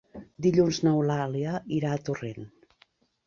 Dilluns 0.45 0.79
n'Eulàlia 0.85 1.53
irà 1.77 1.93
a 1.97 1.99
Torrent. 2.09 2.49